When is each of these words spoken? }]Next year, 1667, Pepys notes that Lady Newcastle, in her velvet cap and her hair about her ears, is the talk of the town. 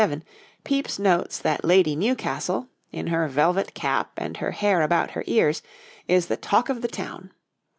}]Next 0.01 0.09
year, 0.09 0.25
1667, 0.81 0.81
Pepys 0.81 0.97
notes 0.97 1.39
that 1.43 1.63
Lady 1.63 1.95
Newcastle, 1.95 2.69
in 2.91 3.07
her 3.13 3.27
velvet 3.27 3.75
cap 3.75 4.11
and 4.17 4.37
her 4.37 4.49
hair 4.49 4.81
about 4.81 5.11
her 5.11 5.23
ears, 5.27 5.61
is 6.07 6.25
the 6.25 6.37
talk 6.37 6.69
of 6.69 6.81
the 6.81 6.87
town. 6.87 7.29